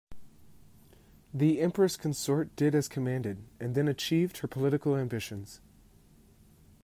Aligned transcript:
The 1.31 1.59
Empress 1.61 1.95
Consort 1.95 2.55
did 2.55 2.73
as 2.73 2.87
commanded, 2.87 3.43
and 3.59 3.75
then 3.75 3.87
achieved 3.87 4.39
her 4.39 4.47
political 4.47 4.97
ambitions. 4.97 5.61